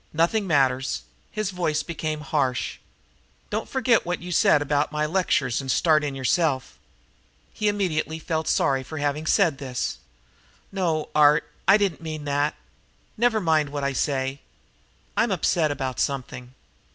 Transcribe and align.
"Nothing 0.13 0.47
matters." 0.47 1.03
His 1.29 1.51
voice 1.51 1.83
became 1.83 2.21
harsh. 2.21 2.79
"Don't 3.51 3.69
forget 3.69 4.03
what 4.03 4.19
you 4.19 4.31
said 4.31 4.59
about 4.59 4.91
my 4.91 5.05
lectures 5.05 5.61
and 5.61 5.69
start 5.69 6.03
in 6.03 6.15
yourself." 6.15 6.79
He 7.53 7.67
immediately 7.67 8.17
felt 8.17 8.47
sorry 8.47 8.81
for 8.81 8.97
having 8.97 9.27
said 9.27 9.59
this. 9.59 9.99
"No, 10.71 11.09
Art, 11.13 11.47
I 11.67 11.77
don't 11.77 12.01
mean 12.01 12.25
that. 12.25 12.55
Never 13.15 13.39
mind 13.39 13.69
what 13.69 13.83
I 13.83 13.93
say. 13.93 14.39
I'm 15.15 15.29
upset 15.29 15.69
about 15.69 15.99
something." 15.99 16.55